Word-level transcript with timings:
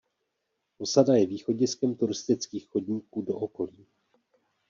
Osada 0.79 1.15
je 1.15 1.25
východiskem 1.25 1.95
turistických 1.95 2.67
chodníků 2.67 3.21
do 3.21 3.35
okolí. 3.35 3.85